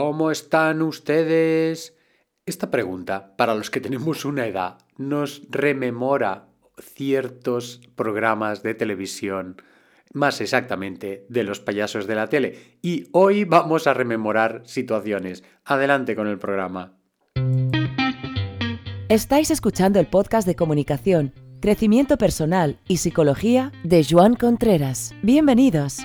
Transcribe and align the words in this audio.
¿Cómo 0.00 0.30
están 0.30 0.80
ustedes? 0.82 1.96
Esta 2.46 2.70
pregunta, 2.70 3.34
para 3.36 3.56
los 3.56 3.68
que 3.68 3.80
tenemos 3.80 4.24
una 4.24 4.46
edad, 4.46 4.78
nos 4.96 5.42
rememora 5.50 6.46
ciertos 6.80 7.80
programas 7.96 8.62
de 8.62 8.74
televisión, 8.74 9.60
más 10.14 10.40
exactamente 10.40 11.26
de 11.28 11.42
los 11.42 11.58
payasos 11.58 12.06
de 12.06 12.14
la 12.14 12.28
tele. 12.28 12.78
Y 12.80 13.08
hoy 13.10 13.42
vamos 13.42 13.88
a 13.88 13.92
rememorar 13.92 14.62
situaciones. 14.66 15.42
Adelante 15.64 16.14
con 16.14 16.28
el 16.28 16.38
programa. 16.38 16.96
Estáis 19.08 19.50
escuchando 19.50 19.98
el 19.98 20.06
podcast 20.06 20.46
de 20.46 20.54
comunicación, 20.54 21.34
crecimiento 21.60 22.18
personal 22.18 22.78
y 22.86 22.98
psicología 22.98 23.72
de 23.82 24.06
Joan 24.08 24.36
Contreras. 24.36 25.12
Bienvenidos. 25.24 25.98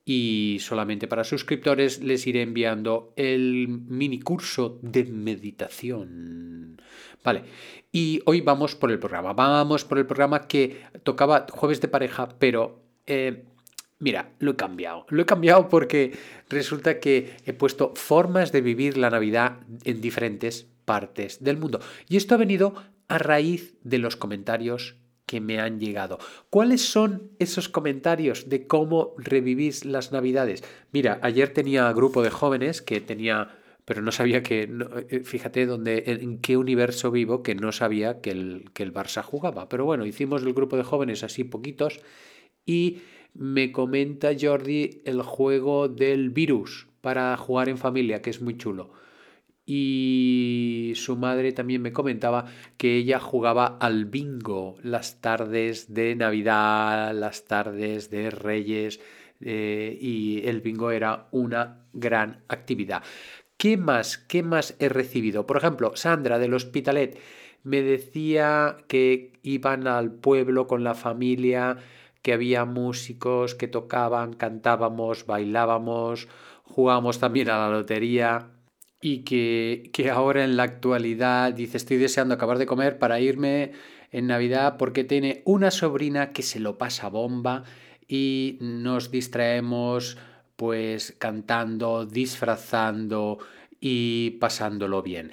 y 0.05 0.57
solamente 0.59 1.07
para 1.07 1.23
suscriptores 1.23 2.01
les 2.03 2.25
iré 2.25 2.41
enviando 2.41 3.13
el 3.15 3.67
mini 3.67 4.19
curso 4.19 4.79
de 4.81 5.05
meditación. 5.05 6.81
Vale, 7.23 7.43
y 7.91 8.21
hoy 8.25 8.41
vamos 8.41 8.75
por 8.75 8.91
el 8.91 8.99
programa. 8.99 9.33
Vamos 9.33 9.83
por 9.83 9.97
el 9.97 10.05
programa 10.05 10.47
que 10.47 10.81
tocaba 11.03 11.45
jueves 11.51 11.81
de 11.81 11.87
pareja, 11.87 12.29
pero 12.39 12.81
eh, 13.07 13.45
mira, 13.99 14.31
lo 14.39 14.51
he 14.51 14.55
cambiado. 14.55 15.05
Lo 15.09 15.21
he 15.21 15.25
cambiado 15.25 15.69
porque 15.69 16.17
resulta 16.49 16.99
que 16.99 17.35
he 17.45 17.53
puesto 17.53 17.93
formas 17.95 18.51
de 18.51 18.61
vivir 18.61 18.97
la 18.97 19.09
Navidad 19.09 19.59
en 19.83 20.01
diferentes 20.01 20.67
partes 20.85 21.43
del 21.43 21.57
mundo. 21.57 21.79
Y 22.07 22.17
esto 22.17 22.35
ha 22.35 22.37
venido 22.37 22.73
a 23.07 23.17
raíz 23.17 23.75
de 23.83 23.97
los 23.97 24.15
comentarios 24.15 24.95
que 25.29 25.39
me 25.39 25.59
han 25.59 25.79
llegado. 25.79 26.17
¿Cuáles 26.49 26.81
son 26.81 27.29
esos 27.37 27.69
comentarios 27.69 28.49
de 28.49 28.65
cómo 28.65 29.13
revivís 29.19 29.85
las 29.85 30.11
navidades? 30.11 30.63
Mira, 30.91 31.19
ayer 31.21 31.53
tenía 31.53 31.93
grupo 31.93 32.23
de 32.23 32.31
jóvenes 32.31 32.81
que 32.81 32.99
tenía 32.99 33.55
pero 33.85 34.03
no 34.03 34.11
sabía 34.11 34.43
que, 34.43 34.69
eh, 35.09 35.19
fíjate 35.23 35.65
dónde, 35.65 36.03
en 36.05 36.39
qué 36.39 36.57
universo 36.57 37.09
vivo 37.09 37.41
que 37.41 37.55
no 37.55 37.71
sabía 37.71 38.21
que 38.21 38.29
el, 38.29 38.65
que 38.73 38.83
el 38.83 38.93
Barça 38.93 39.23
jugaba. 39.23 39.67
Pero 39.67 39.83
bueno, 39.85 40.05
hicimos 40.05 40.43
el 40.43 40.53
grupo 40.53 40.77
de 40.77 40.83
jóvenes 40.83 41.23
así 41.23 41.43
poquitos 41.43 41.99
y 42.67 43.01
me 43.33 43.71
comenta 43.71 44.29
Jordi 44.39 45.01
el 45.05 45.23
juego 45.23 45.87
del 45.87 46.29
virus 46.29 46.87
para 47.01 47.35
jugar 47.37 47.67
en 47.67 47.79
familia, 47.79 48.21
que 48.21 48.29
es 48.29 48.41
muy 48.41 48.57
chulo 48.57 48.91
y 49.71 50.93
su 50.95 51.15
madre 51.15 51.51
también 51.51 51.83
me 51.83 51.93
comentaba 51.93 52.45
que 52.75 52.95
ella 52.95 53.19
jugaba 53.19 53.77
al 53.79 54.05
bingo 54.05 54.77
las 54.81 55.21
tardes 55.21 55.93
de 55.93 56.15
Navidad, 56.15 57.13
las 57.13 57.45
tardes 57.45 58.09
de 58.09 58.31
Reyes 58.31 58.99
eh, 59.41 59.95
y 60.01 60.41
el 60.47 60.61
bingo 60.61 60.89
era 60.89 61.27
una 61.29 61.85
gran 61.93 62.41
actividad. 62.47 63.03
¿Qué 63.57 63.77
más? 63.77 64.17
¿Qué 64.17 64.41
más 64.41 64.75
he 64.79 64.89
recibido? 64.89 65.45
Por 65.45 65.57
ejemplo, 65.57 65.91
Sandra 65.93 66.39
del 66.39 66.55
Hospitalet 66.55 67.19
me 67.61 67.83
decía 67.83 68.77
que 68.87 69.33
iban 69.43 69.85
al 69.85 70.11
pueblo 70.11 70.65
con 70.65 70.83
la 70.83 70.95
familia, 70.95 71.77
que 72.23 72.33
había 72.33 72.65
músicos 72.65 73.53
que 73.53 73.67
tocaban, 73.67 74.33
cantábamos, 74.33 75.27
bailábamos, 75.27 76.27
jugábamos 76.63 77.19
también 77.19 77.51
a 77.51 77.59
la 77.59 77.69
lotería 77.69 78.49
y 79.01 79.19
que, 79.19 79.89
que 79.93 80.09
ahora 80.09 80.43
en 80.43 80.57
la 80.57 80.63
actualidad 80.63 81.53
dice 81.53 81.77
estoy 81.77 81.97
deseando 81.97 82.35
acabar 82.35 82.57
de 82.57 82.65
comer 82.65 82.99
para 82.99 83.19
irme 83.19 83.71
en 84.11 84.27
Navidad 84.27 84.77
porque 84.77 85.03
tiene 85.03 85.41
una 85.45 85.71
sobrina 85.71 86.31
que 86.33 86.43
se 86.43 86.59
lo 86.59 86.77
pasa 86.77 87.09
bomba 87.09 87.63
y 88.07 88.57
nos 88.59 89.11
distraemos 89.11 90.17
pues 90.55 91.15
cantando, 91.17 92.05
disfrazando 92.05 93.39
y 93.79 94.31
pasándolo 94.41 95.01
bien. 95.01 95.31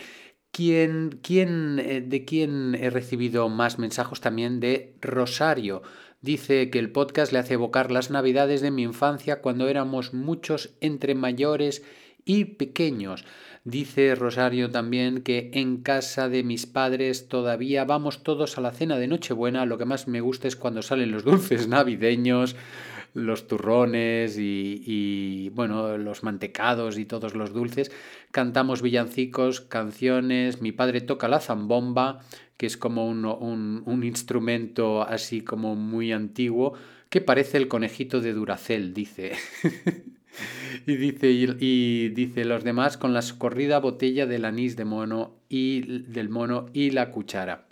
¿Quién, 0.52 1.18
quién, 1.22 1.80
eh, 1.80 2.00
¿De 2.00 2.24
quién 2.24 2.74
he 2.76 2.90
recibido 2.90 3.48
más 3.48 3.78
mensajes? 3.78 4.20
También 4.20 4.60
de 4.60 4.94
Rosario. 5.00 5.82
Dice 6.22 6.70
que 6.70 6.78
el 6.78 6.92
podcast 6.92 7.32
le 7.32 7.40
hace 7.40 7.54
evocar 7.54 7.90
las 7.90 8.10
navidades 8.10 8.60
de 8.60 8.70
mi 8.70 8.82
infancia 8.82 9.42
cuando 9.42 9.68
éramos 9.68 10.14
muchos 10.14 10.70
entre 10.80 11.14
mayores 11.14 11.82
y 12.24 12.44
pequeños. 12.44 13.24
Dice 13.66 14.14
Rosario 14.14 14.70
también 14.70 15.22
que 15.22 15.50
en 15.52 15.78
casa 15.78 16.28
de 16.28 16.44
mis 16.44 16.66
padres 16.66 17.26
todavía 17.26 17.84
vamos 17.84 18.22
todos 18.22 18.56
a 18.56 18.60
la 18.60 18.70
cena 18.70 18.96
de 18.96 19.08
Nochebuena. 19.08 19.66
Lo 19.66 19.76
que 19.76 19.84
más 19.84 20.06
me 20.06 20.20
gusta 20.20 20.46
es 20.46 20.54
cuando 20.54 20.82
salen 20.82 21.10
los 21.10 21.24
dulces 21.24 21.66
navideños, 21.66 22.54
los 23.12 23.48
turrones 23.48 24.38
y, 24.38 25.50
bueno, 25.52 25.98
los 25.98 26.22
mantecados 26.22 26.96
y 26.96 27.06
todos 27.06 27.34
los 27.34 27.52
dulces. 27.52 27.90
Cantamos 28.30 28.82
villancicos, 28.82 29.62
canciones. 29.62 30.62
Mi 30.62 30.70
padre 30.70 31.00
toca 31.00 31.26
la 31.26 31.40
zambomba, 31.40 32.20
que 32.56 32.66
es 32.66 32.76
como 32.76 33.08
un, 33.08 33.24
un 33.24 34.04
instrumento 34.04 35.02
así 35.02 35.40
como 35.40 35.74
muy 35.74 36.12
antiguo, 36.12 36.74
que 37.10 37.20
parece 37.20 37.58
el 37.58 37.66
conejito 37.66 38.20
de 38.20 38.32
Duracel, 38.32 38.94
dice. 38.94 39.32
Y 40.86 40.96
dice, 40.96 41.30
y, 41.30 42.08
dice 42.10 42.44
los 42.44 42.62
demás 42.62 42.96
con 42.96 43.12
la 43.12 43.22
socorrida 43.22 43.80
botella 43.80 44.26
del 44.26 44.44
anís 44.44 44.76
de 44.76 44.84
mono 44.84 45.34
y 45.48 46.02
del 46.02 46.28
mono 46.28 46.66
y 46.72 46.90
la 46.90 47.10
cuchara. 47.10 47.66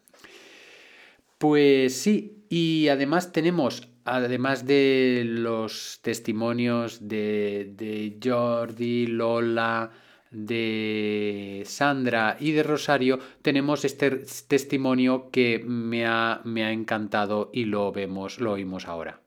Pues 1.39 1.95
sí, 1.95 2.45
y 2.49 2.89
además 2.89 3.33
tenemos, 3.33 3.89
además 4.05 4.67
de 4.67 5.23
los 5.25 6.01
testimonios 6.03 7.07
de, 7.07 7.73
de 7.77 8.19
Jordi, 8.23 9.07
Lola, 9.07 9.91
de 10.31 11.63
Sandra 11.65 12.37
y 12.41 12.53
de 12.53 12.63
Rosario, 12.63 13.19
tenemos 13.43 13.85
este 13.85 14.11
testimonio 14.49 15.31
que 15.31 15.63
me 15.65 16.07
ha, 16.07 16.41
me 16.45 16.65
ha 16.65 16.73
encantado 16.73 17.51
y 17.53 17.67
lo 17.67 17.93
vemos, 17.93 18.41
lo 18.41 18.53
oímos 18.53 18.89
ahora. 18.89 19.21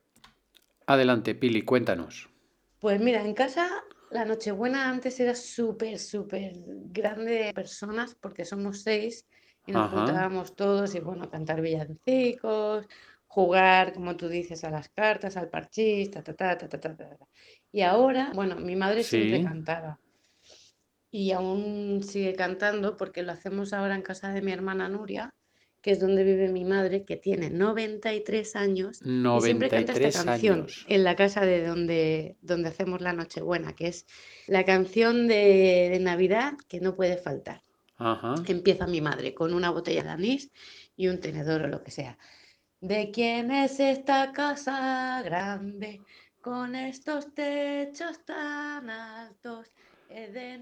Adelante, 0.86 1.36
Pili, 1.36 1.62
cuéntanos. 1.62 2.30
Pues 2.80 3.00
mira, 3.00 3.24
en 3.24 3.34
casa 3.34 3.84
la 4.12 4.24
Nochebuena 4.24 4.90
antes 4.90 5.20
era 5.20 5.36
súper, 5.36 6.00
súper 6.00 6.54
grande 6.56 7.46
de 7.46 7.54
personas 7.54 8.16
porque 8.16 8.46
somos 8.46 8.84
seis 8.84 9.26
y 9.66 9.72
nos 9.72 9.92
juntábamos 9.92 10.56
todos 10.56 10.96
y 10.96 11.00
bueno, 11.00 11.30
cantar 11.30 11.62
villancicos, 11.62 12.88
jugar, 13.26 13.94
como 13.94 14.16
tú 14.16 14.30
dices, 14.30 14.64
a 14.64 14.70
las 14.70 14.90
cartas, 14.90 15.36
al 15.38 15.50
parchís, 15.50 16.12
ta, 16.12 16.24
ta, 16.24 16.34
ta, 16.34 16.58
ta, 16.58 16.70
ta, 16.70 16.80
ta, 16.80 16.96
ta. 16.96 17.18
Y 17.72 17.82
ahora, 17.82 18.32
bueno, 18.34 18.56
mi 18.56 18.76
madre 18.76 19.04
siempre 19.04 19.44
cantaba. 19.44 20.00
Y 21.12 21.32
aún 21.32 22.04
sigue 22.04 22.36
cantando 22.36 22.96
porque 22.96 23.24
lo 23.24 23.32
hacemos 23.32 23.74
ahora 23.74 23.96
en 23.96 24.02
casa 24.04 24.32
de 24.32 24.42
mi 24.42 24.52
hermana 24.52 24.88
Nuria 24.88 25.34
que 25.82 25.92
es 25.92 26.00
donde 26.00 26.24
vive 26.24 26.50
mi 26.50 26.66
madre, 26.66 27.04
que 27.04 27.18
tiene 27.18 27.50
93 27.50 28.56
años, 28.56 29.02
y 29.04 29.42
siempre 29.42 29.70
canta 29.70 29.94
esta 29.94 30.24
canción 30.24 30.68
en 30.88 31.04
la 31.04 31.16
casa 31.16 31.46
de 31.46 31.66
donde, 31.66 32.36
donde 32.42 32.70
hacemos 32.70 33.02
la 33.02 33.14
Nochebuena, 33.14 33.74
que 33.74 33.88
es 33.88 34.06
la 34.48 34.66
canción 34.66 35.28
de, 35.28 35.98
Navidad 36.02 36.54
que 36.68 36.80
no 36.80 36.96
puede 36.96 37.18
faltar. 37.18 37.62
Empieza 38.48 38.86
mi 38.86 39.02
madre 39.02 39.34
con 39.34 39.54
una 39.54 39.72
botella 39.72 40.04
de 40.04 40.10
anís 40.10 40.52
y 40.96 41.08
un 41.08 41.20
tenedor 41.20 41.64
o 41.64 41.68
lo 41.68 41.84
que 41.84 41.92
sea. 41.92 42.18
¿De 42.80 43.10
quién 43.12 43.52
es 43.52 43.80
esta 43.80 44.32
casa 44.32 45.22
grande? 45.24 46.02
Con 46.42 46.76
estos 46.76 47.34
techos 47.34 48.24
tan 48.24 48.90
altos, 48.90 49.72
he 50.10 50.30
de 50.30 50.62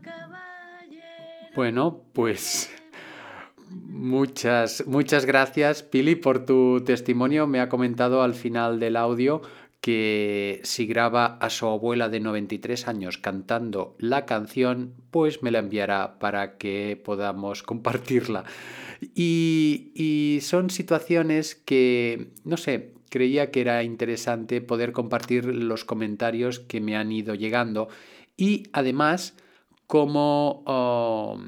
caballero. 0.00 1.54
Bueno, 1.54 2.04
pues 2.12 2.70
muchas, 3.70 4.86
muchas 4.86 5.26
gracias, 5.26 5.82
Pili, 5.82 6.14
por 6.14 6.44
tu 6.44 6.82
testimonio. 6.84 7.46
Me 7.46 7.60
ha 7.60 7.68
comentado 7.68 8.22
al 8.22 8.34
final 8.34 8.80
del 8.80 8.96
audio 8.96 9.42
que 9.80 10.60
si 10.64 10.86
graba 10.86 11.38
a 11.40 11.50
su 11.50 11.66
abuela 11.66 12.08
de 12.08 12.20
93 12.20 12.88
años 12.88 13.18
cantando 13.18 13.94
la 13.98 14.26
canción, 14.26 14.94
pues 15.10 15.42
me 15.42 15.50
la 15.50 15.60
enviará 15.60 16.18
para 16.18 16.56
que 16.56 17.00
podamos 17.04 17.62
compartirla. 17.62 18.44
Y, 19.14 19.92
y 19.94 20.40
son 20.40 20.70
situaciones 20.70 21.54
que, 21.54 22.30
no 22.44 22.56
sé, 22.56 22.94
creía 23.10 23.50
que 23.50 23.60
era 23.60 23.82
interesante 23.82 24.60
poder 24.60 24.92
compartir 24.92 25.44
los 25.46 25.84
comentarios 25.84 26.58
que 26.60 26.80
me 26.80 26.96
han 26.96 27.12
ido 27.12 27.34
llegando 27.34 27.88
y 28.36 28.64
además 28.72 29.34
como 29.86 30.62
oh, 30.66 31.38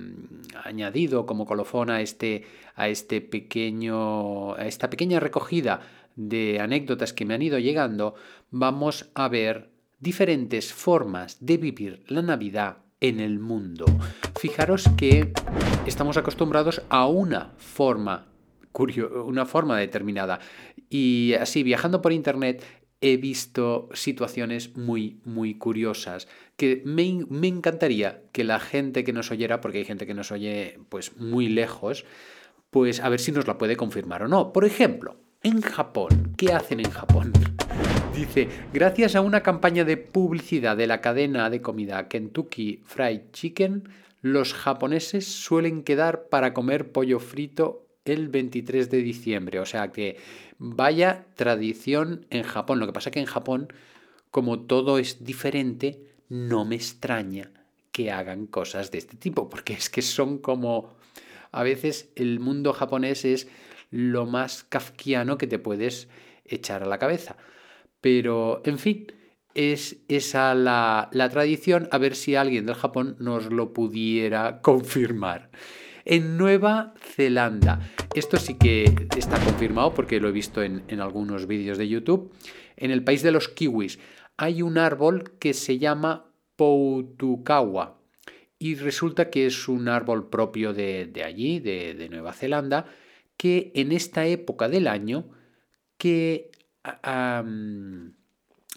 añadido 0.64 1.26
como 1.26 1.46
colofón 1.46 1.90
a 1.90 2.00
este, 2.00 2.44
a 2.74 2.88
este 2.88 3.20
pequeño 3.20 4.54
a 4.54 4.66
esta 4.66 4.90
pequeña 4.90 5.20
recogida 5.20 5.80
de 6.16 6.60
anécdotas 6.60 7.12
que 7.12 7.24
me 7.24 7.34
han 7.34 7.42
ido 7.42 7.58
llegando 7.58 8.14
vamos 8.50 9.10
a 9.14 9.28
ver 9.28 9.70
diferentes 10.00 10.72
formas 10.72 11.38
de 11.40 11.56
vivir 11.56 12.04
la 12.06 12.22
Navidad 12.22 12.78
en 13.00 13.20
el 13.20 13.38
mundo. 13.38 13.84
Fijaros 14.38 14.88
que 14.96 15.32
estamos 15.86 16.16
acostumbrados 16.16 16.82
a 16.88 17.06
una 17.06 17.52
forma 17.56 18.26
una 19.24 19.46
forma 19.46 19.76
determinada. 19.76 20.38
Y 20.88 21.34
así, 21.34 21.62
viajando 21.62 22.00
por 22.00 22.12
Internet, 22.12 22.64
he 23.00 23.16
visto 23.16 23.88
situaciones 23.92 24.76
muy, 24.76 25.20
muy 25.24 25.54
curiosas 25.54 26.28
que 26.56 26.82
me, 26.84 27.24
me, 27.28 27.46
encantaría 27.46 28.22
que 28.32 28.44
la 28.44 28.58
gente 28.58 29.04
que 29.04 29.12
nos 29.12 29.30
oyera, 29.30 29.60
porque 29.60 29.78
hay 29.78 29.84
gente 29.84 30.06
que 30.06 30.14
nos 30.14 30.32
oye 30.32 30.80
pues 30.88 31.16
muy 31.16 31.48
lejos, 31.48 32.04
pues 32.70 33.00
a 33.00 33.08
ver 33.08 33.20
si 33.20 33.32
nos 33.32 33.46
la 33.46 33.58
puede 33.58 33.76
confirmar 33.76 34.24
o 34.24 34.28
no. 34.28 34.52
Por 34.52 34.64
ejemplo, 34.64 35.16
en 35.42 35.60
Japón, 35.60 36.34
¿qué 36.36 36.52
hacen 36.52 36.80
en 36.80 36.90
Japón? 36.90 37.32
Dice, 38.14 38.48
gracias 38.72 39.14
a 39.14 39.20
una 39.20 39.42
campaña 39.42 39.84
de 39.84 39.96
publicidad 39.96 40.76
de 40.76 40.88
la 40.88 41.00
cadena 41.00 41.50
de 41.50 41.62
comida 41.62 42.08
Kentucky 42.08 42.82
Fried 42.84 43.30
Chicken, 43.32 43.88
los 44.20 44.52
japoneses 44.54 45.26
suelen 45.26 45.84
quedar 45.84 46.28
para 46.28 46.52
comer 46.52 46.90
pollo 46.90 47.20
frito 47.20 47.87
el 48.08 48.28
23 48.28 48.90
de 48.90 48.98
diciembre. 48.98 49.60
O 49.60 49.66
sea 49.66 49.92
que 49.92 50.16
vaya 50.58 51.26
tradición 51.34 52.26
en 52.30 52.42
Japón. 52.42 52.80
Lo 52.80 52.86
que 52.86 52.92
pasa 52.92 53.10
que 53.10 53.20
en 53.20 53.26
Japón, 53.26 53.72
como 54.30 54.60
todo 54.60 54.98
es 54.98 55.24
diferente, 55.24 56.02
no 56.28 56.64
me 56.64 56.76
extraña 56.76 57.50
que 57.92 58.10
hagan 58.10 58.46
cosas 58.46 58.90
de 58.90 58.98
este 58.98 59.16
tipo, 59.16 59.48
porque 59.48 59.72
es 59.72 59.90
que 59.90 60.02
son 60.02 60.38
como... 60.38 60.96
A 61.50 61.62
veces 61.62 62.10
el 62.14 62.40
mundo 62.40 62.74
japonés 62.74 63.24
es 63.24 63.48
lo 63.90 64.26
más 64.26 64.64
kafkiano 64.64 65.38
que 65.38 65.46
te 65.46 65.58
puedes 65.58 66.08
echar 66.44 66.82
a 66.82 66.86
la 66.86 66.98
cabeza. 66.98 67.38
Pero, 68.02 68.60
en 68.64 68.78
fin, 68.78 69.06
es 69.54 69.96
esa 70.08 70.54
la, 70.54 71.08
la 71.12 71.28
tradición, 71.30 71.88
a 71.90 71.98
ver 71.98 72.14
si 72.14 72.34
alguien 72.34 72.66
del 72.66 72.74
Japón 72.74 73.16
nos 73.18 73.50
lo 73.50 73.72
pudiera 73.72 74.60
confirmar 74.62 75.50
en 76.08 76.38
Nueva 76.38 76.94
Zelanda. 77.00 77.80
Esto 78.14 78.38
sí 78.38 78.54
que 78.54 79.08
está 79.16 79.38
confirmado 79.44 79.92
porque 79.92 80.20
lo 80.20 80.28
he 80.28 80.32
visto 80.32 80.62
en, 80.62 81.00
algunos 81.00 81.46
vídeos 81.46 81.76
de 81.76 81.86
YouTube. 81.86 82.32
En 82.76 82.90
el 82.90 83.04
país 83.04 83.22
de 83.22 83.30
los 83.30 83.48
kiwis 83.48 83.98
hay 84.38 84.62
un 84.62 84.78
árbol 84.78 85.32
que 85.38 85.52
se 85.52 85.78
llama 85.78 86.32
Poutukawa 86.56 88.00
y 88.58 88.74
resulta 88.76 89.28
que 89.28 89.46
es 89.46 89.68
un 89.68 89.88
árbol 89.88 90.30
propio 90.30 90.72
de, 90.72 91.12
allí, 91.24 91.60
de, 91.60 92.08
Nueva 92.10 92.32
Zelanda, 92.32 92.86
que 93.36 93.70
en 93.74 93.92
esta 93.92 94.26
época 94.26 94.68
del 94.68 94.88
año 94.88 95.28
que 95.98 96.50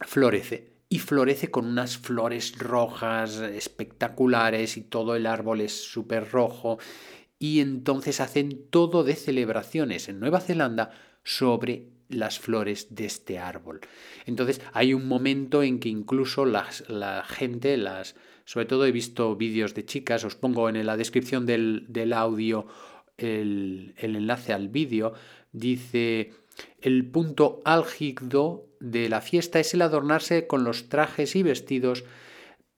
florece 0.06 0.72
y 0.90 1.00
florece 1.00 1.50
con 1.50 1.66
unas 1.66 1.98
flores 1.98 2.58
rojas 2.58 3.38
espectaculares 3.38 4.76
y 4.76 4.82
todo 4.82 5.16
el 5.16 5.26
árbol 5.26 5.62
es 5.62 5.72
súper 5.72 6.30
rojo 6.30 6.80
y 7.42 7.60
entonces 7.60 8.22
hacen 8.22 8.68
todo 8.70 9.04
de 9.04 9.16
celebraciones 9.16 10.08
en 10.10 10.20
Nueva 10.20 10.42
Zelanda 10.42 10.92
sobre 11.24 11.88
las 12.08 12.38
flores 12.38 12.94
de 12.94 13.06
este 13.06 13.40
árbol. 13.40 13.82
Entonces 14.28 14.62
hay 14.74 14.94
un 14.94 15.08
momento 15.08 15.64
en 15.64 15.80
que 15.80 15.90
incluso 15.90 16.46
la 16.46 17.26
gente, 17.28 17.78
las, 17.78 18.16
sobre 18.46 18.68
todo 18.68 18.86
he 18.86 18.92
visto 18.92 19.36
vídeos 19.36 19.74
de 19.74 19.86
chicas, 19.86 20.24
os 20.24 20.36
pongo 20.36 20.70
en 20.70 20.86
la 20.86 20.98
descripción 20.98 21.48
del, 21.48 22.14
audio 22.14 22.68
el, 23.18 23.96
el 23.98 24.16
enlace 24.16 24.54
al 24.54 24.70
vídeo, 24.70 25.14
dice 25.52 26.34
el 26.80 27.08
punto 27.08 27.60
álgido 27.66 28.68
de 28.80 29.10
la 29.10 29.20
fiesta 29.20 29.60
es 29.60 29.74
el 29.74 29.82
adornarse 29.82 30.46
con 30.46 30.64
los 30.64 30.90
trajes 30.90 31.36
y 31.36 31.42
vestidos 31.42 32.04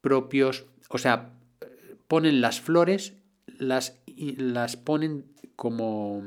propios, 0.00 0.64
o 0.88 0.96
sea, 0.96 1.34
ponen 2.08 2.40
las 2.40 2.62
flores 2.62 3.18
las, 3.58 4.00
las 4.36 4.76
ponen 4.76 5.26
como 5.56 6.22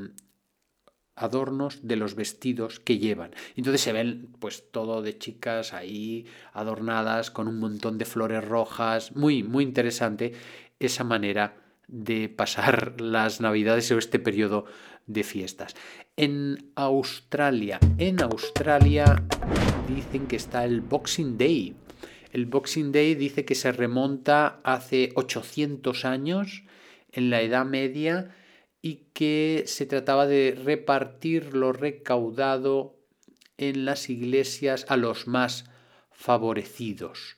adornos 1.18 1.80
de 1.88 1.96
los 1.96 2.16
vestidos 2.16 2.80
que 2.80 3.00
llevan. 3.00 3.32
Entonces 3.56 3.82
se 3.82 3.92
ven 3.92 4.30
pues 4.40 4.72
todo 4.72 5.02
de 5.02 5.18
chicas 5.18 5.74
ahí 5.74 6.28
adornadas 6.54 7.32
con 7.32 7.48
un 7.48 7.60
montón 7.60 7.98
de 7.98 8.06
flores 8.06 8.46
rojas, 8.46 9.16
muy 9.16 9.44
muy 9.44 9.64
interesante 9.64 10.34
esa 10.80 11.04
manera 11.04 11.58
de 11.88 12.30
pasar 12.30 13.02
las 13.02 13.42
navidades 13.42 13.92
o 13.92 13.98
este 13.98 14.20
periodo 14.20 14.66
de 15.08 15.24
fiestas. 15.24 15.76
En 16.16 16.72
Australia, 16.76 17.80
en 17.98 18.22
Australia 18.22 19.24
dicen 19.88 20.28
que 20.28 20.36
está 20.36 20.66
el 20.66 20.82
Boxing 20.82 21.38
Day. 21.38 21.76
El 22.32 22.46
Boxing 22.46 22.92
Day 22.92 23.16
dice 23.16 23.46
que 23.46 23.56
se 23.56 23.72
remonta 23.72 24.60
hace 24.64 25.12
800 25.16 26.06
años 26.06 26.64
en 27.12 27.30
la 27.30 27.42
Edad 27.42 27.66
Media 27.66 28.36
y 28.82 29.08
que 29.14 29.64
se 29.66 29.86
trataba 29.86 30.28
de 30.28 30.58
repartir 30.64 31.54
lo 31.54 31.74
recaudado 31.74 32.98
en 33.58 33.86
las 33.86 34.10
iglesias 34.10 34.86
a 34.90 34.98
los 34.98 35.28
más 35.28 35.66
favorecidos. 36.12 37.38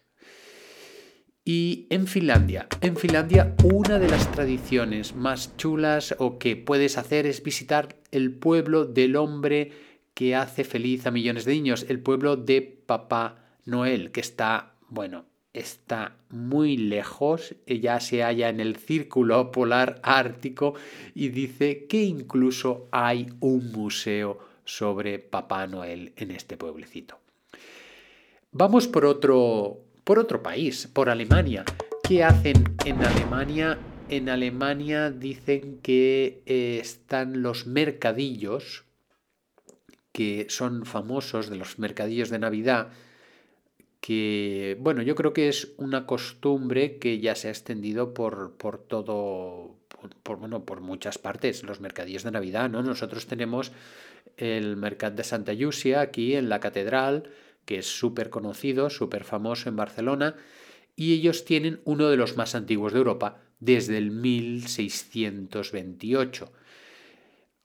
Y 1.46 1.88
en 1.90 2.06
Finlandia, 2.06 2.68
en 2.82 2.96
Finlandia 2.96 3.56
una 3.64 3.98
de 3.98 4.10
las 4.10 4.32
tradiciones 4.32 5.16
más 5.16 5.58
chulas 5.58 6.14
o 6.20 6.38
que 6.38 6.56
puedes 6.56 6.98
hacer 6.98 7.26
es 7.26 7.42
visitar 7.42 7.96
el 8.12 8.34
pueblo 8.34 8.86
del 8.86 9.16
hombre 9.16 9.72
que 10.14 10.36
hace 10.36 10.64
feliz 10.64 11.08
a 11.08 11.12
millones 11.12 11.46
de 11.46 11.54
niños, 11.54 11.86
el 11.90 12.02
pueblo 12.02 12.36
de 12.36 12.62
Papá 12.62 13.46
Noel, 13.66 14.12
que 14.12 14.20
está, 14.20 14.76
bueno, 14.90 15.29
está 15.54 16.16
muy 16.30 16.78
lejos, 16.78 17.56
ella 17.66 18.00
se 18.00 18.22
halla 18.24 18.50
en 18.50 18.60
el 18.60 18.76
círculo 18.76 19.52
polar 19.52 20.00
ártico 20.04 20.76
y 21.16 21.30
dice 21.30 21.86
que 21.88 22.04
incluso 22.04 22.88
hay 22.92 23.28
un 23.40 23.72
museo 23.72 24.40
sobre 24.64 25.20
Papá 25.20 25.66
Noel 25.66 26.14
en 26.16 26.32
este 26.32 26.56
pueblecito. 26.58 27.20
Vamos 28.52 28.88
por 28.88 29.06
otro, 29.06 29.80
por 30.04 30.20
otro 30.20 30.42
país, 30.44 30.88
por 30.88 31.10
Alemania. 31.10 31.66
¿Qué 32.04 32.24
hacen 32.24 32.64
en 32.86 33.04
Alemania? 33.04 33.78
En 34.10 34.30
Alemania 34.30 35.12
dicen 35.12 35.80
que 35.82 36.42
eh, 36.46 36.80
están 36.82 37.44
los 37.44 37.68
mercadillos, 37.68 38.86
que 40.12 40.48
son 40.50 40.86
famosos 40.86 41.50
de 41.50 41.58
los 41.58 41.78
mercadillos 41.78 42.32
de 42.32 42.40
Navidad, 42.40 42.90
que, 44.00 44.78
bueno, 44.80 45.02
yo 45.02 45.16
creo 45.16 45.34
que 45.34 45.50
es 45.50 45.74
una 45.78 46.06
costumbre 46.06 46.98
que 46.98 47.20
ya 47.20 47.36
se 47.36 47.48
ha 47.48 47.52
extendido 47.52 48.14
por, 48.14 48.54
por 48.54 48.78
todo, 48.80 49.76
por, 50.24 50.38
bueno, 50.38 50.66
por 50.66 50.82
muchas 50.82 51.18
partes, 51.18 51.64
los 51.64 51.82
mercadillos 51.82 52.24
de 52.24 52.32
Navidad, 52.32 52.70
¿no? 52.70 52.82
Nosotros 52.82 53.28
tenemos 53.28 53.72
el 54.38 54.78
Mercat 54.78 55.16
de 55.16 55.24
Santa 55.24 55.54
Yusia 55.54 56.02
aquí 56.02 56.36
en 56.36 56.50
la 56.50 56.60
catedral, 56.60 57.30
que 57.66 57.80
es 57.80 57.88
súper 57.88 58.30
conocido, 58.30 58.90
súper 58.90 59.26
famoso 59.26 59.70
en 59.70 59.76
Barcelona, 59.76 60.36
y 60.96 61.14
ellos 61.14 61.46
tienen 61.46 61.82
uno 61.84 62.10
de 62.10 62.18
los 62.18 62.38
más 62.38 62.56
antiguos 62.56 62.94
de 62.94 63.00
Europa, 63.00 63.42
desde 63.60 63.98
el 63.98 64.12
1628. 64.12 66.52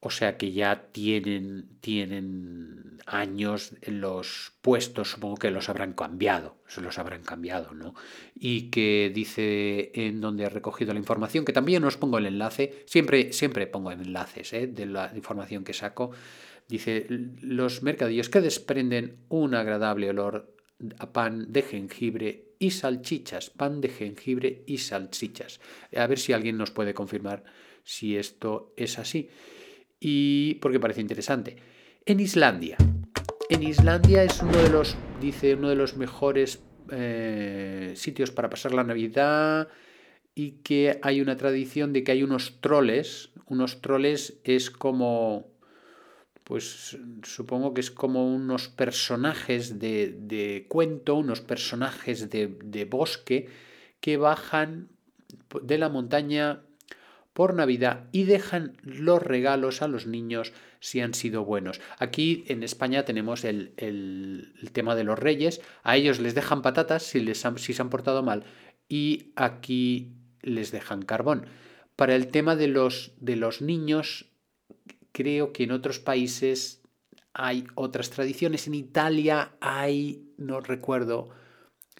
O 0.06 0.11
sea 0.11 0.37
que 0.37 0.52
ya 0.52 0.88
tienen, 0.92 1.78
tienen 1.80 2.99
años 3.06 3.73
en 3.80 4.02
los 4.02 4.52
puestos, 4.61 5.12
supongo 5.12 5.37
que 5.37 5.50
los 5.50 5.70
habrán 5.70 5.94
cambiado, 5.94 6.58
se 6.66 6.82
los 6.82 6.99
habrán 6.99 7.23
cambiado, 7.23 7.73
¿no? 7.73 7.94
Y 8.34 8.68
que 8.68 9.11
dice 9.14 9.92
en 9.94 10.20
donde 10.20 10.44
he 10.44 10.50
recogido 10.50 10.92
la 10.92 10.99
información, 10.99 11.46
que 11.46 11.54
también 11.54 11.84
os 11.84 11.96
pongo 11.96 12.18
el 12.18 12.26
enlace, 12.26 12.84
siempre, 12.84 13.32
siempre 13.32 13.66
pongo 13.66 13.92
enlaces 13.92 14.52
¿eh? 14.52 14.66
de 14.66 14.84
la 14.84 15.11
información 15.14 15.64
que 15.64 15.73
saco, 15.73 16.11
dice 16.68 17.06
los 17.08 17.82
mercadillos 17.82 18.28
que 18.28 18.42
desprenden 18.42 19.25
un 19.30 19.54
agradable 19.54 20.11
olor 20.11 20.54
a 20.99 21.14
pan 21.14 21.50
de 21.50 21.62
jengibre 21.62 22.52
y 22.58 22.73
salchichas, 22.73 23.49
pan 23.49 23.80
de 23.80 23.88
jengibre 23.88 24.64
y 24.66 24.76
salchichas. 24.76 25.61
A 25.96 26.06
ver 26.06 26.18
si 26.18 26.34
alguien 26.34 26.58
nos 26.58 26.73
puede 26.73 26.92
confirmar 26.92 27.42
si 27.84 28.18
esto 28.18 28.75
es 28.76 28.99
así. 28.99 29.30
Y 30.01 30.55
porque 30.57 30.81
parece 30.81 31.01
interesante. 31.01 31.57
En 32.07 32.21
Islandia. 32.21 32.77
En 33.49 33.63
Islandia 33.63 34.25
es 34.25 34.41
uno 34.43 34.57
de 34.57 34.71
los, 34.71 34.97
dice, 35.21 35.55
uno 35.55 35.69
de 35.69 35.77
los 35.77 35.97
mejores 35.97 36.63
eh, 36.91 37.93
sitios 37.97 38.31
para 38.31 38.51
pasar 38.51 38.75
la 38.75 38.85
Navidad 38.85 39.69
y 40.35 40.53
que 40.63 40.99
hay 41.03 41.21
una 41.21 41.37
tradición 41.37 41.93
de 41.93 42.05
que 42.05 42.13
hay 42.13 42.23
unos 42.23 42.61
troles. 42.61 43.31
Unos 43.47 43.81
troles 43.81 44.41
es 44.45 44.71
como 44.71 45.55
pues 46.45 46.99
supongo 47.23 47.73
que 47.73 47.81
es 47.81 47.91
como 47.91 48.33
unos 48.33 48.69
personajes 48.69 49.79
de, 49.79 50.67
cuento, 50.69 51.15
unos 51.17 51.41
personajes 51.41 52.29
de, 52.29 52.87
bosque 52.89 53.49
que 54.01 54.19
bajan 54.19 54.91
de 55.63 55.79
la 55.79 55.89
montaña 55.89 56.63
por 57.35 57.53
Navidad 57.53 58.09
y 58.12 58.25
dejan 58.25 58.79
los 58.83 59.23
regalos 59.23 59.83
a 59.83 59.88
los 59.88 60.07
niños 60.07 60.55
si 60.81 61.00
han 61.00 61.12
sido 61.12 61.45
buenos. 61.45 61.83
Aquí 61.99 62.45
en 62.49 62.62
España 62.62 63.05
tenemos 63.05 63.45
el, 63.45 63.75
tema 64.73 64.95
de 64.95 65.05
los 65.05 65.19
reyes, 65.19 65.61
a 65.83 65.97
ellos 65.97 66.19
les 66.19 66.35
dejan 66.35 66.62
patatas 66.62 67.03
si, 67.03 67.21
les 67.21 67.45
si 67.57 67.75
se 67.75 67.83
han 67.83 67.91
portado 67.91 68.23
mal 68.23 68.45
y 68.88 69.33
aquí 69.37 70.14
les 70.41 70.71
dejan 70.71 71.03
carbón. 71.03 71.47
Para 71.95 72.14
el 72.14 72.29
tema 72.29 72.57
de 72.57 72.69
los, 72.69 73.12
de 73.21 73.37
los 73.37 73.61
niños 73.61 74.31
Creo 75.14 75.53
que 75.53 75.62
en 75.62 75.71
otros 75.71 76.00
países 76.00 76.83
hay 77.35 77.69
otras 77.76 78.11
tradiciones. 78.11 78.67
En 78.67 78.75
Italia 78.75 79.53
hay, 79.61 80.29
no 80.38 80.61
recuerdo 80.61 81.29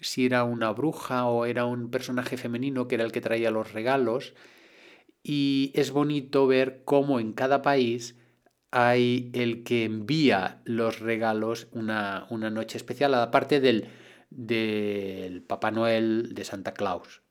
si 0.01 0.25
era 0.25 0.43
una 0.43 0.71
bruja 0.71 1.25
o 1.25 1.45
era 1.45 1.63
un 1.63 1.89
personaje 1.89 2.35
femenino 2.35 2.89
que 2.89 2.95
era 2.95 3.05
el 3.05 3.13
que 3.13 3.21
traía 3.21 3.51
los 3.51 3.71
regalos. 3.71 4.33
Y 5.27 5.71
es 5.73 5.89
bonito 5.89 6.45
ver 6.45 6.83
cómo 6.85 7.19
en 7.19 7.33
cada 7.33 7.63
país 7.63 8.15
hay 8.69 9.31
el 9.33 9.63
que 9.63 9.83
envía 9.83 10.61
los 10.65 10.99
regalos 10.99 11.67
una, 11.71 12.27
una 12.29 12.51
noche 12.51 12.77
especial, 12.77 13.15
aparte 13.15 13.59
del, 13.59 13.87
del 14.29 15.41
Papá 15.41 15.71
Noel 15.71 16.35
de 16.35 16.43
Santa 16.43 16.75
Claus. 16.75 17.23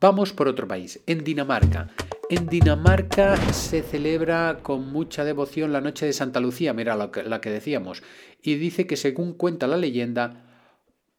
Vamos 0.00 0.32
por 0.32 0.48
otro 0.48 0.66
país, 0.66 1.02
en 1.06 1.22
Dinamarca. 1.22 1.90
En 2.30 2.46
Dinamarca 2.46 3.36
se 3.52 3.82
celebra 3.82 4.60
con 4.62 4.90
mucha 4.90 5.24
devoción 5.24 5.70
la 5.70 5.82
noche 5.82 6.06
de 6.06 6.14
Santa 6.14 6.40
Lucía, 6.40 6.72
mira 6.72 7.10
que, 7.10 7.24
la 7.24 7.42
que 7.42 7.50
decíamos, 7.50 8.02
y 8.40 8.54
dice 8.54 8.86
que 8.86 8.96
según 8.96 9.34
cuenta 9.34 9.66
la 9.66 9.76
leyenda, 9.76 10.46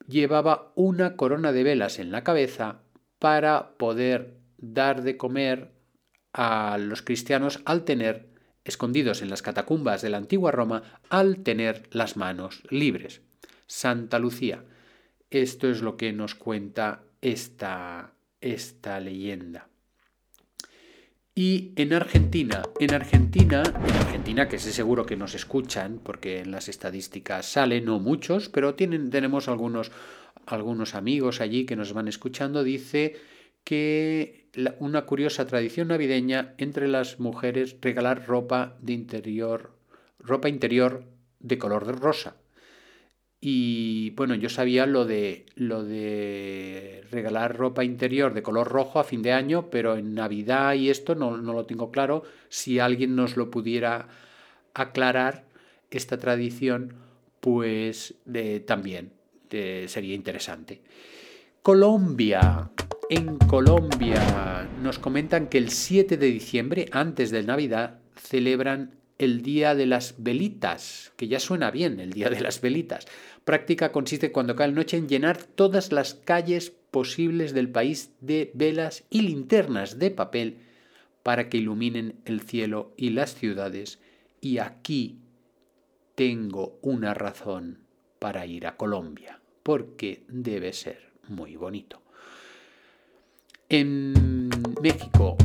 llevaba 0.08 0.72
una 0.74 1.16
corona 1.16 1.52
de 1.52 1.64
velas 1.64 2.00
en 2.00 2.12
la 2.12 2.24
cabeza 2.24 2.80
para 3.20 3.78
poder 3.78 4.43
dar 4.64 5.04
de 5.04 5.18
comer 5.18 5.72
a 6.32 6.78
los 6.80 7.02
cristianos 7.02 7.62
al 7.66 7.84
tener, 7.84 8.30
escondidos 8.64 9.22
en 9.22 9.30
las 9.30 9.42
catacumbas 9.42 10.02
de 10.02 10.10
la 10.10 10.18
antigua 10.18 10.52
Roma, 10.52 11.02
al 11.10 11.44
tener 11.44 11.84
las 11.92 12.16
manos 12.16 12.64
libres. 12.70 13.22
Santa 13.68 14.20
Lucía. 14.20 14.64
Esto 15.30 15.70
es 15.70 15.82
lo 15.82 15.98
que 15.98 16.14
nos 16.14 16.36
cuenta 16.36 17.04
esta, 17.22 18.14
esta 18.40 19.00
leyenda. 19.00 19.68
Y 21.36 21.74
en 21.76 21.94
Argentina, 21.94 22.62
en 22.80 22.94
Argentina, 22.94 23.64
en 23.64 23.96
Argentina, 23.96 24.48
que 24.48 24.60
sé 24.60 24.72
seguro 24.72 25.06
que 25.06 25.18
nos 25.18 25.34
escuchan, 25.34 26.00
porque 26.04 26.40
en 26.40 26.52
las 26.52 26.70
estadísticas 26.70 27.48
salen, 27.48 27.86
no 27.86 28.00
muchos, 28.00 28.50
pero 28.50 28.76
tienen, 28.76 29.10
tenemos 29.10 29.48
algunos, 29.48 29.92
algunos 30.46 30.94
amigos 30.94 31.42
allí 31.42 31.66
que 31.66 31.76
nos 31.76 31.94
van 31.94 32.08
escuchando, 32.08 32.64
dice 32.64 33.16
que 33.64 34.50
una 34.80 35.06
curiosa 35.06 35.48
tradición 35.48 35.88
navideña 35.88 36.54
entre 36.58 36.88
las 36.88 37.20
mujeres 37.20 37.78
regalar 37.82 38.28
ropa 38.28 38.78
de 38.82 38.94
interior, 38.94 39.72
ropa 40.20 40.50
interior 40.50 41.06
de 41.40 41.58
color 41.58 41.86
de 41.86 41.94
rosa. 41.94 42.36
Y 43.46 44.12
bueno, 44.12 44.36
yo 44.36 44.48
sabía 44.48 44.86
lo 44.86 45.06
de, 45.06 45.46
lo 45.56 45.84
de 45.84 47.04
regalar 47.12 47.58
ropa 47.58 47.84
interior 47.84 48.34
de 48.34 48.42
color 48.42 48.70
rojo 48.70 49.00
a 49.00 49.04
fin 49.04 49.22
de 49.22 49.34
año, 49.34 49.70
pero 49.70 49.98
en 49.98 50.16
Navidad 50.16 50.76
y 50.76 50.90
esto 50.90 51.14
no, 51.16 51.36
lo 51.36 51.66
tengo 51.66 51.92
claro. 51.92 52.24
Si 52.48 52.80
alguien 52.80 53.18
nos 53.18 53.36
lo 53.36 53.52
pudiera 53.52 54.08
aclarar, 54.74 55.44
esta 55.92 56.18
tradición, 56.18 56.96
pues 57.40 58.16
también 58.66 59.12
sería 59.50 60.16
interesante. 60.16 60.82
Colombia. 61.62 62.72
En 63.16 63.38
Colombia 63.38 64.68
nos 64.82 64.98
comentan 64.98 65.48
que 65.48 65.60
el 65.60 65.70
7 65.70 66.18
de 66.18 66.32
diciembre, 66.32 66.88
antes 66.92 67.30
de 67.30 67.44
Navidad, 67.44 68.00
celebran 68.16 68.96
el 69.20 69.44
Día 69.44 69.76
de 69.76 69.86
las 69.86 70.16
Velitas, 70.18 71.14
que 71.16 71.28
ya 71.28 71.40
suena 71.40 71.70
bien, 71.70 72.00
el 72.00 72.12
Día 72.12 72.32
de 72.32 72.42
las 72.42 72.60
Velitas. 72.60 73.06
Práctica 73.46 73.92
consiste 73.92 74.32
cuando 74.32 74.56
cae 74.56 74.70
la 74.70 74.74
noche 74.74 74.98
en 74.98 75.08
llenar 75.08 75.38
todas 75.38 75.92
las 75.92 76.16
calles 76.16 76.72
posibles 76.72 77.54
del 77.54 77.70
país 77.70 78.16
de 78.20 78.50
velas 78.56 79.04
y 79.12 79.22
linternas 79.22 80.00
de 80.00 80.10
papel 80.10 80.58
para 81.22 81.50
que 81.50 81.60
iluminen 81.60 82.16
el 82.26 82.42
cielo 82.42 82.96
y 82.98 83.12
las 83.12 83.36
ciudades. 83.36 84.00
Y 84.42 84.58
aquí 84.58 85.20
tengo 86.16 86.80
una 86.82 87.14
razón 87.14 87.78
para 88.18 88.48
ir 88.48 88.66
a 88.66 88.76
Colombia, 88.76 89.40
porque 89.62 90.24
debe 90.30 90.74
ser 90.74 91.12
muy 91.28 91.56
bonito. 91.56 92.02
En 93.76 94.50
México, 94.84 95.36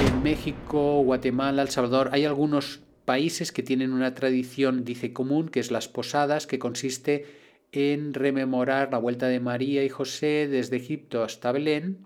en 0.00 0.24
México, 0.24 1.00
Guatemala, 1.04 1.62
El 1.62 1.68
Salvador, 1.68 2.10
hay 2.10 2.24
algunos 2.24 2.80
países 3.04 3.52
que 3.52 3.62
tienen 3.62 3.92
una 3.92 4.16
tradición, 4.16 4.84
dice 4.84 5.12
común, 5.12 5.48
que 5.48 5.60
es 5.60 5.70
las 5.70 5.86
posadas, 5.86 6.48
que 6.48 6.58
consiste 6.58 7.26
en 7.70 8.14
rememorar 8.14 8.90
la 8.90 8.98
vuelta 8.98 9.28
de 9.28 9.38
María 9.38 9.84
y 9.84 9.90
José 9.90 10.48
desde 10.50 10.78
Egipto 10.78 11.22
hasta 11.22 11.52
Belén. 11.52 11.98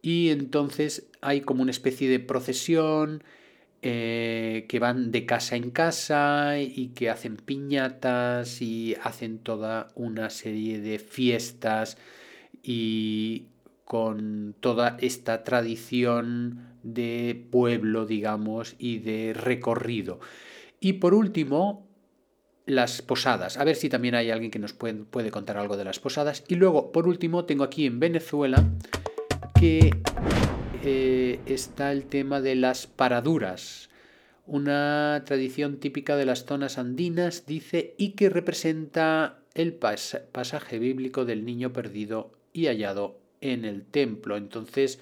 Y 0.00 0.30
entonces 0.30 1.08
hay 1.20 1.42
como 1.42 1.60
una 1.60 1.70
especie 1.70 2.08
de 2.08 2.18
procesión 2.18 3.22
eh, 3.82 4.64
que 4.66 4.78
van 4.78 5.12
de 5.12 5.26
casa 5.26 5.56
en 5.56 5.70
casa 5.70 6.58
y 6.58 6.92
que 6.94 7.10
hacen 7.10 7.36
piñatas 7.36 8.62
y 8.62 8.96
hacen 9.02 9.40
toda 9.40 9.88
una 9.94 10.30
serie 10.30 10.80
de 10.80 10.98
fiestas 10.98 11.98
y 12.62 13.48
con 13.92 14.54
toda 14.58 14.96
esta 15.00 15.44
tradición 15.44 16.78
de 16.82 17.46
pueblo, 17.50 18.06
digamos, 18.06 18.74
y 18.78 19.00
de 19.00 19.34
recorrido. 19.34 20.18
Y 20.80 20.94
por 20.94 21.12
último, 21.12 21.86
las 22.64 23.02
posadas. 23.02 23.58
A 23.58 23.64
ver 23.64 23.76
si 23.76 23.90
también 23.90 24.14
hay 24.14 24.30
alguien 24.30 24.50
que 24.50 24.58
nos 24.58 24.72
puede, 24.72 25.30
contar 25.30 25.58
algo 25.58 25.76
de 25.76 25.84
las 25.84 26.00
posadas. 26.00 26.42
Y 26.48 26.54
luego, 26.54 26.90
por 26.90 27.06
último, 27.06 27.44
tengo 27.44 27.64
aquí 27.64 27.84
en 27.84 28.00
Venezuela 28.00 28.64
que 29.60 29.90
eh, 30.82 31.40
está 31.44 31.92
el 31.92 32.06
tema 32.06 32.40
de 32.40 32.54
las 32.54 32.86
paraduras. 32.86 33.90
Una 34.46 35.22
tradición 35.26 35.76
típica 35.80 36.16
de 36.16 36.24
las 36.24 36.46
zonas 36.46 36.78
andinas, 36.78 37.44
dice, 37.44 37.94
y 37.98 38.12
que 38.12 38.30
representa 38.30 39.40
el 39.52 39.74
pasaje 39.74 40.78
bíblico 40.78 41.26
del 41.26 41.44
niño 41.44 41.74
perdido 41.74 42.32
y 42.54 42.68
hallado 42.68 43.21
en 43.42 43.66
el 43.66 43.84
templo. 43.84 44.38
Entonces, 44.38 44.98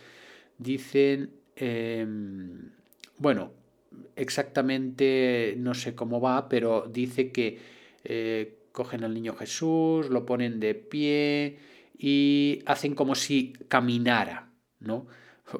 dicen 0.59 1.41
Em, 1.61 2.71
bueno, 3.19 3.53
exactamente 4.17 5.55
no 5.59 5.75
sé 5.75 5.95
cómo 5.95 6.19
va, 6.21 6.49
pero 6.49 6.87
dice 6.91 7.33
que 7.33 7.59
eh, 8.05 8.65
cogen 8.73 9.05
al 9.05 9.13
niño 9.13 9.35
Jesús, 9.35 10.09
lo 10.09 10.25
ponen 10.25 10.59
de 10.59 10.75
pie 10.75 11.59
y 11.99 12.61
hacen 12.65 12.95
como 12.95 13.15
si 13.15 13.53
caminara, 13.69 14.51
¿no? 14.79 15.07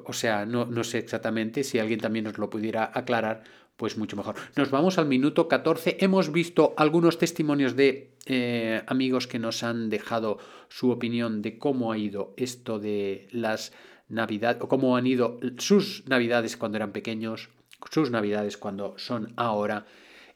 O 0.05 0.13
sea, 0.13 0.45
no, 0.47 0.65
no 0.65 0.83
sé 0.83 0.97
exactamente, 0.97 1.63
si 1.63 1.77
alguien 1.77 1.99
también 1.99 2.25
nos 2.25 2.39
lo 2.39 2.49
pudiera 2.49 2.89
aclarar, 2.91 3.43
pues 3.77 3.97
mucho 3.97 4.15
mejor. 4.15 4.35
Nos 4.55 4.69
vamos 4.69 4.97
al 4.97 5.07
minuto 5.07 5.47
14. 5.47 5.97
Hemos 6.01 6.31
visto 6.31 6.73
algunos 6.77 7.17
testimonios 7.17 7.75
de 7.75 8.15
eh, 8.25 8.83
amigos 8.87 9.27
que 9.27 9.39
nos 9.39 9.63
han 9.63 9.89
dejado 9.89 10.37
su 10.69 10.91
opinión 10.91 11.41
de 11.41 11.57
cómo 11.57 11.91
ha 11.91 11.97
ido 11.97 12.33
esto 12.37 12.79
de 12.79 13.27
las 13.31 13.73
Navidad 14.07 14.61
o 14.61 14.67
cómo 14.67 14.97
han 14.97 15.07
ido 15.07 15.39
sus 15.57 16.07
Navidades 16.07 16.57
cuando 16.57 16.77
eran 16.77 16.91
pequeños, 16.91 17.49
sus 17.89 18.11
Navidades 18.11 18.57
cuando 18.57 18.97
son 18.97 19.33
ahora. 19.37 19.85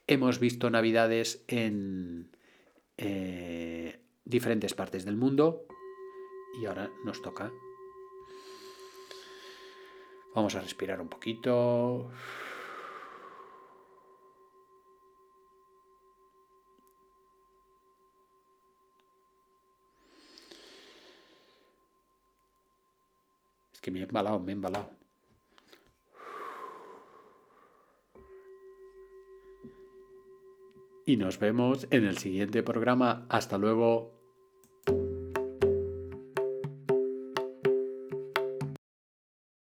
Hemos 0.06 0.40
visto 0.40 0.70
Navidades 0.70 1.44
en 1.46 2.30
eh, 2.96 4.00
diferentes 4.24 4.74
partes 4.74 5.04
del 5.04 5.16
mundo 5.16 5.66
y 6.60 6.66
ahora 6.66 6.90
nos 7.04 7.20
toca. 7.22 7.52
Vamos 10.34 10.54
a 10.54 10.60
respirar 10.60 11.00
un 11.00 11.08
poquito. 11.08 12.10
Que 23.86 23.92
me 23.92 24.00
he 24.00 24.02
embalado, 24.02 24.40
me 24.40 24.50
he 24.50 24.54
embalado. 24.54 24.90
Y 31.06 31.16
nos 31.16 31.38
vemos 31.38 31.86
en 31.92 32.04
el 32.04 32.18
siguiente 32.18 32.64
programa. 32.64 33.26
Hasta 33.28 33.58
luego. 33.58 34.15